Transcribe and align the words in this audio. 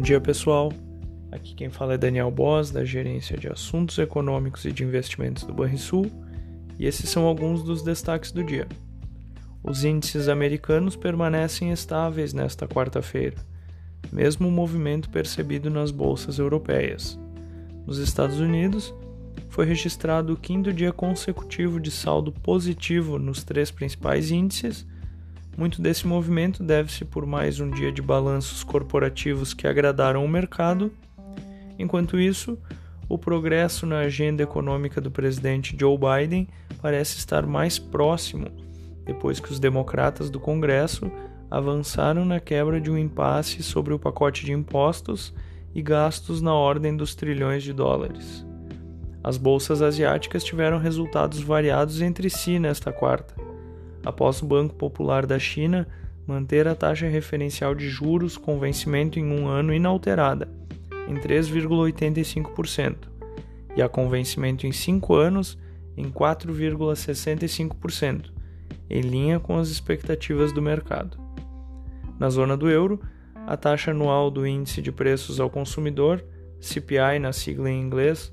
Bom 0.00 0.04
dia, 0.04 0.18
pessoal. 0.18 0.72
Aqui 1.30 1.54
quem 1.54 1.68
fala 1.68 1.92
é 1.92 1.98
Daniel 1.98 2.30
Boss, 2.30 2.70
da 2.70 2.86
Gerência 2.86 3.36
de 3.36 3.52
Assuntos 3.52 3.98
Econômicos 3.98 4.64
e 4.64 4.72
de 4.72 4.82
Investimentos 4.82 5.42
do 5.44 5.52
Banrisul, 5.52 6.10
e 6.78 6.86
esses 6.86 7.10
são 7.10 7.26
alguns 7.26 7.62
dos 7.62 7.82
destaques 7.82 8.32
do 8.32 8.42
dia. 8.42 8.66
Os 9.62 9.84
índices 9.84 10.26
americanos 10.26 10.96
permanecem 10.96 11.70
estáveis 11.70 12.32
nesta 12.32 12.66
quarta-feira, 12.66 13.36
mesmo 14.10 14.48
o 14.48 14.50
movimento 14.50 15.10
percebido 15.10 15.68
nas 15.68 15.90
bolsas 15.90 16.38
europeias. 16.38 17.20
Nos 17.86 17.98
Estados 17.98 18.40
Unidos, 18.40 18.94
foi 19.50 19.66
registrado 19.66 20.32
o 20.32 20.36
quinto 20.38 20.72
dia 20.72 20.94
consecutivo 20.94 21.78
de 21.78 21.90
saldo 21.90 22.32
positivo 22.32 23.18
nos 23.18 23.44
três 23.44 23.70
principais 23.70 24.30
índices 24.30 24.86
muito 25.60 25.82
desse 25.82 26.06
movimento 26.06 26.62
deve-se 26.62 27.04
por 27.04 27.26
mais 27.26 27.60
um 27.60 27.68
dia 27.70 27.92
de 27.92 28.00
balanços 28.00 28.64
corporativos 28.64 29.52
que 29.52 29.68
agradaram 29.68 30.24
o 30.24 30.28
mercado. 30.28 30.90
Enquanto 31.78 32.18
isso, 32.18 32.56
o 33.06 33.18
progresso 33.18 33.84
na 33.84 33.98
agenda 33.98 34.42
econômica 34.42 35.02
do 35.02 35.10
presidente 35.10 35.76
Joe 35.78 35.98
Biden 35.98 36.48
parece 36.80 37.18
estar 37.18 37.44
mais 37.44 37.78
próximo 37.78 38.46
depois 39.04 39.38
que 39.38 39.52
os 39.52 39.60
democratas 39.60 40.30
do 40.30 40.40
Congresso 40.40 41.12
avançaram 41.50 42.24
na 42.24 42.40
quebra 42.40 42.80
de 42.80 42.90
um 42.90 42.96
impasse 42.96 43.62
sobre 43.62 43.92
o 43.92 43.98
pacote 43.98 44.46
de 44.46 44.52
impostos 44.52 45.34
e 45.74 45.82
gastos 45.82 46.40
na 46.40 46.54
ordem 46.54 46.96
dos 46.96 47.14
trilhões 47.14 47.62
de 47.62 47.74
dólares. 47.74 48.46
As 49.22 49.36
bolsas 49.36 49.82
asiáticas 49.82 50.42
tiveram 50.42 50.78
resultados 50.78 51.42
variados 51.42 52.00
entre 52.00 52.30
si 52.30 52.58
nesta 52.58 52.90
quarta 52.90 53.49
após 54.04 54.42
o 54.42 54.46
Banco 54.46 54.74
Popular 54.74 55.24
da 55.26 55.38
China 55.38 55.86
manter 56.26 56.68
a 56.68 56.74
taxa 56.74 57.08
referencial 57.08 57.74
de 57.74 57.88
juros 57.88 58.36
com 58.36 58.58
vencimento 58.58 59.18
em 59.18 59.32
um 59.32 59.48
ano 59.48 59.72
inalterada, 59.74 60.46
em 61.08 61.14
3,85%, 61.14 63.08
e 63.76 63.82
a 63.82 63.88
com 63.88 64.08
vencimento 64.08 64.66
em 64.66 64.72
cinco 64.72 65.14
anos 65.14 65.58
em 65.96 66.10
4,65%, 66.10 68.30
em 68.88 69.00
linha 69.00 69.40
com 69.40 69.58
as 69.58 69.68
expectativas 69.68 70.52
do 70.52 70.62
mercado. 70.62 71.18
Na 72.18 72.30
zona 72.30 72.56
do 72.56 72.70
euro, 72.70 73.00
a 73.46 73.56
taxa 73.56 73.90
anual 73.90 74.30
do 74.30 74.46
Índice 74.46 74.80
de 74.80 74.92
Preços 74.92 75.40
ao 75.40 75.50
Consumidor, 75.50 76.24
CPI 76.60 77.18
na 77.20 77.32
sigla 77.32 77.68
em 77.70 77.80
inglês, 77.80 78.32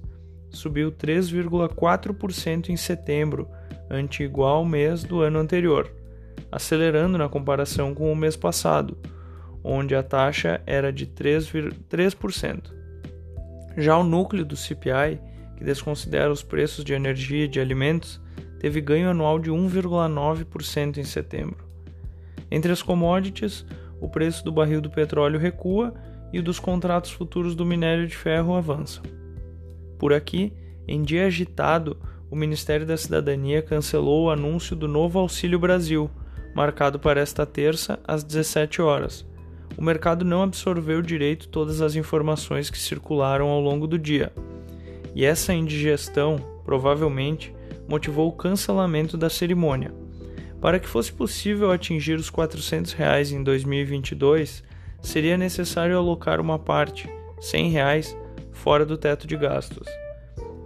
subiu 0.50 0.92
3,4% 0.92 2.70
em 2.70 2.78
setembro 2.78 3.48
ante 3.90 4.24
igual 4.24 4.66
mês 4.66 5.04
do 5.04 5.22
ano 5.22 5.40
anterior, 5.40 5.92
acelerando 6.52 7.18
na 7.18 7.30
comparação 7.30 7.94
com 7.94 8.12
o 8.12 8.16
mês 8.16 8.36
passado, 8.36 8.98
onde 9.64 9.96
a 9.96 10.04
taxa 10.04 10.62
era 10.66 10.92
de 10.92 11.06
3%. 11.06 12.74
Já 13.78 13.98
o 13.98 14.04
núcleo 14.04 14.46
do 14.46 14.56
CPI, 14.56 15.20
que 15.58 15.64
desconsidera 15.64 16.32
os 16.32 16.44
preços 16.44 16.84
de 16.84 16.94
energia 16.94 17.46
e 17.46 17.48
de 17.48 17.60
alimentos, 17.60 18.22
teve 18.60 18.82
ganho 18.82 19.10
anual 19.10 19.40
de 19.40 19.52
1,9% 19.52 20.98
em 20.98 21.04
setembro. 21.04 21.66
Entre 22.50 22.72
as 22.72 22.82
commodities, 22.82 23.66
o 24.00 24.08
preço 24.08 24.44
do 24.44 24.52
barril 24.52 24.82
do 24.82 24.90
petróleo 24.90 25.40
recua 25.40 25.94
e 26.32 26.40
o 26.40 26.44
dos 26.44 26.60
contratos 26.60 27.12
futuros 27.12 27.56
do 27.56 27.66
minério 27.66 28.08
de 28.08 28.16
ferro 28.16 28.56
avança. 28.56 29.02
Por 29.98 30.14
aqui, 30.14 30.54
em 30.88 31.02
dia 31.02 31.26
agitado, 31.26 31.98
o 32.30 32.36
Ministério 32.36 32.86
da 32.86 32.98
Cidadania 32.98 33.62
cancelou 33.62 34.26
o 34.26 34.30
anúncio 34.30 34.76
do 34.76 34.88
novo 34.88 35.18
Auxílio 35.20 35.58
Brasil, 35.58 36.10
marcado 36.54 37.00
para 37.00 37.22
esta 37.22 37.46
terça 37.46 38.00
às 38.06 38.24
17 38.24 38.82
horas. 38.82 39.26
O 39.78 39.82
mercado 39.84 40.26
não 40.26 40.42
absorveu 40.42 41.02
direito 41.02 41.48
todas 41.48 41.82
as 41.82 41.96
informações 41.96 42.70
que 42.70 42.78
circularam 42.78 43.48
ao 43.48 43.62
longo 43.62 43.88
do 43.88 43.98
dia. 43.98 44.32
E 45.16 45.24
essa 45.24 45.54
indigestão, 45.54 46.38
provavelmente, 46.66 47.56
motivou 47.88 48.28
o 48.28 48.34
cancelamento 48.34 49.18
da 49.18 49.30
cerimônia. 49.30 49.94
Para 50.60 50.80
que 50.80 50.88
fosse 50.88 51.14
possível 51.14 51.72
atingir 51.72 52.16
os 52.16 52.30
400 52.30 52.94
reais 52.94 53.32
em 53.32 53.44
2022, 53.44 54.64
seria 55.02 55.38
necessário 55.38 55.98
alocar 55.98 56.42
uma 56.42 56.58
parte, 56.58 57.10
100 57.40 57.70
reais, 57.70 58.18
fora 58.52 58.86
do 58.86 58.98
teto 58.98 59.28
de 59.28 59.38
gastos. 59.38 59.88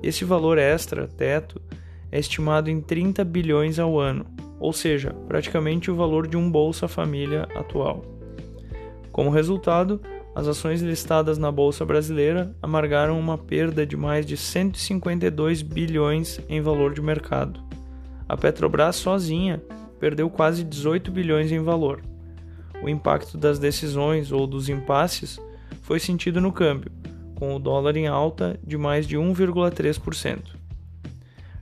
Esse 0.02 0.26
valor 0.26 0.58
extra, 0.58 1.08
teto, 1.08 1.62
é 2.12 2.20
estimado 2.20 2.70
em 2.70 2.82
30 2.82 3.24
bilhões 3.24 3.80
ao 3.80 4.00
ano, 4.00 4.26
ou 4.60 4.74
seja, 4.74 5.14
praticamente 5.28 5.90
o 5.90 5.96
valor 5.96 6.28
de 6.28 6.36
um 6.36 6.52
Bolsa 6.52 6.88
Família 6.88 7.48
atual. 7.56 8.04
Como 9.12 9.30
resultado, 9.30 10.02
as 10.34 10.48
ações 10.48 10.82
listadas 10.82 11.38
na 11.38 11.52
Bolsa 11.52 11.86
Brasileira 11.86 12.56
amargaram 12.62 13.20
uma 13.20 13.38
perda 13.38 13.86
de 13.86 13.98
mais 13.98 14.26
de 14.26 14.38
152 14.38 15.62
bilhões 15.62 16.40
em 16.48 16.62
valor 16.62 16.94
de 16.94 17.02
mercado. 17.02 17.60
A 18.28 18.38
Petrobras 18.38 18.96
sozinha 18.96 19.62
perdeu 20.00 20.30
quase 20.30 20.64
18 20.64 21.12
bilhões 21.12 21.52
em 21.52 21.60
valor. 21.60 22.02
O 22.82 22.90
impacto 22.90 23.38
das 23.38 23.60
decisões 23.60 24.32
ou 24.32 24.48
dos 24.48 24.70
impasses 24.70 25.40
foi 25.82 26.00
sentido 26.00 26.40
no 26.40 26.52
câmbio, 26.52 26.92
com 27.42 27.56
o 27.56 27.60
dólar 27.60 27.98
em 27.98 28.06
alta 28.06 28.60
de 28.64 28.78
mais 28.78 29.08
de 29.08 29.18
1,3%. 29.18 30.44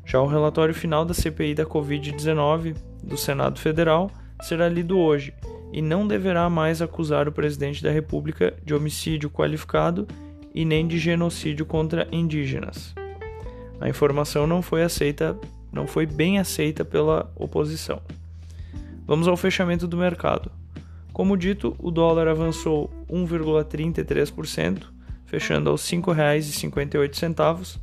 Já 0.06 0.20
o 0.20 0.28
relatório 0.28 0.76
final 0.76 1.06
da 1.06 1.14
CPI 1.14 1.56
da 1.56 1.66
Covid-19 1.66 2.76
do 3.02 3.16
Senado 3.16 3.58
Federal 3.58 4.12
será 4.42 4.68
lido 4.68 5.00
hoje 5.00 5.34
e 5.72 5.82
não 5.82 6.06
deverá 6.06 6.50
mais 6.50 6.82
acusar 6.82 7.30
o 7.30 7.32
presidente 7.32 7.82
da 7.82 7.92
República 7.92 8.54
de 8.62 8.74
homicídio 8.74 9.30
qualificado 9.30 10.06
e 10.54 10.66
nem 10.66 10.86
de 10.86 11.00
genocídio 11.00 11.66
contra 11.66 12.10
indígenas. 12.12 12.94
A 13.80 13.88
informação 13.88 14.46
não 14.46 14.62
foi 14.62 14.84
aceita, 14.84 15.40
não 15.72 15.88
foi 15.88 16.06
bem 16.06 16.40
aceita 16.40 16.84
pela 16.84 17.32
oposição. 17.38 18.02
Vamos 19.08 19.30
ao 19.30 19.38
fechamento 19.38 19.88
do 19.88 19.96
mercado. 19.96 20.52
Como 21.14 21.38
dito, 21.38 21.74
o 21.80 21.90
dólar 21.90 22.28
avançou 22.28 22.90
1,33%, 23.10 24.99
fechando 25.30 25.70
aos 25.70 25.90
R$ 25.90 25.98
5,58. 25.98 27.80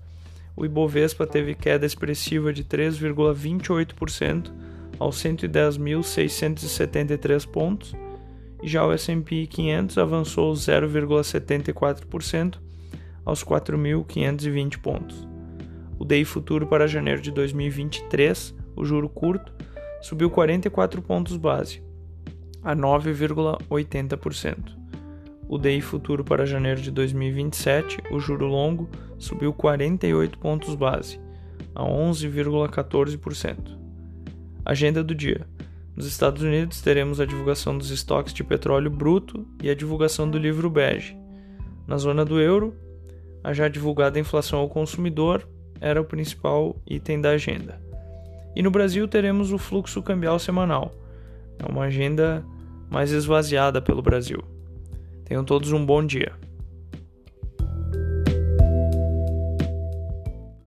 O 0.56 0.64
Ibovespa 0.64 1.26
teve 1.26 1.54
queda 1.54 1.84
expressiva 1.86 2.52
de 2.52 2.64
3,28% 2.64 4.50
aos 4.98 5.22
110.673 5.22 7.46
pontos, 7.46 7.94
e 8.62 8.68
já 8.68 8.84
o 8.84 8.92
S&P 8.92 9.46
500 9.46 9.98
avançou 9.98 10.52
0,74% 10.54 12.56
aos 13.24 13.44
4.520 13.44 14.78
pontos. 14.78 15.28
O 15.98 16.04
DI 16.04 16.24
futuro 16.24 16.66
para 16.66 16.88
janeiro 16.88 17.20
de 17.20 17.30
2023, 17.30 18.54
o 18.74 18.84
juro 18.84 19.08
curto, 19.08 19.52
subiu 20.02 20.28
44 20.30 21.00
pontos 21.02 21.36
base, 21.36 21.80
a 22.62 22.74
9,80%. 22.74 24.85
O 25.48 25.58
DI 25.58 25.80
futuro 25.80 26.24
para 26.24 26.44
janeiro 26.44 26.80
de 26.80 26.90
2027, 26.90 27.98
o 28.10 28.18
juro 28.18 28.46
longo, 28.46 28.88
subiu 29.16 29.52
48 29.52 30.38
pontos 30.38 30.74
base, 30.74 31.20
a 31.72 31.84
11,14%. 31.84 33.78
Agenda 34.64 35.04
do 35.04 35.14
dia. 35.14 35.46
Nos 35.94 36.04
Estados 36.06 36.42
Unidos, 36.42 36.80
teremos 36.80 37.20
a 37.20 37.24
divulgação 37.24 37.78
dos 37.78 37.90
estoques 37.90 38.34
de 38.34 38.42
petróleo 38.42 38.90
bruto 38.90 39.46
e 39.62 39.70
a 39.70 39.74
divulgação 39.74 40.28
do 40.28 40.36
livro 40.36 40.68
bege. 40.68 41.16
Na 41.86 41.96
zona 41.96 42.24
do 42.24 42.40
euro, 42.40 42.74
a 43.44 43.52
já 43.52 43.68
divulgada 43.68 44.18
inflação 44.18 44.58
ao 44.58 44.68
consumidor 44.68 45.48
era 45.80 46.00
o 46.00 46.04
principal 46.04 46.74
item 46.84 47.20
da 47.20 47.30
agenda. 47.30 47.80
E 48.56 48.62
no 48.62 48.70
Brasil, 48.70 49.06
teremos 49.06 49.52
o 49.52 49.58
fluxo 49.58 50.02
cambial 50.02 50.40
semanal. 50.40 50.92
É 51.58 51.70
uma 51.70 51.84
agenda 51.84 52.44
mais 52.90 53.12
esvaziada 53.12 53.80
pelo 53.80 54.02
Brasil. 54.02 54.55
Tenham 55.26 55.44
todos 55.44 55.72
um 55.72 55.84
bom 55.84 56.06
dia. 56.06 56.32